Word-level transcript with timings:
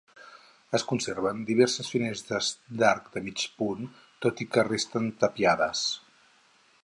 Es 0.77 0.83
conserven 0.91 1.43
diverses 1.49 1.91
finestres 1.95 2.47
d'arc 2.79 3.13
de 3.17 3.23
mig 3.27 3.45
punt, 3.61 3.91
tot 4.27 4.43
i 4.45 4.47
que 4.55 4.67
resten 4.71 5.11
tapiades. 5.25 5.85